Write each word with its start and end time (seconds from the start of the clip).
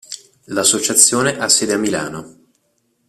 L'associazione 0.45 1.37
ha 1.37 1.47
sede 1.47 1.73
a 1.73 1.77
Milano. 1.77 2.37